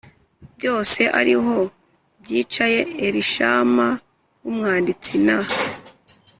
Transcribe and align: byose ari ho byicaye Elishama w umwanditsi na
byose 0.57 0.99
ari 1.19 1.33
ho 1.43 1.57
byicaye 2.21 2.79
Elishama 3.07 3.87
w 4.43 4.45
umwanditsi 4.51 5.13
na 5.25 5.39